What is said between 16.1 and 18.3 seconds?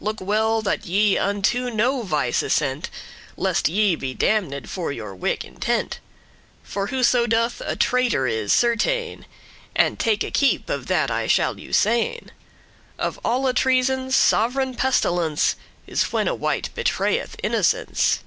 when a wight betrayeth innocence.